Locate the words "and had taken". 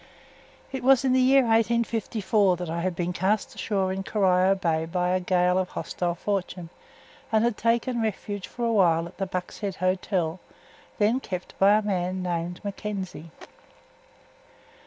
7.31-8.01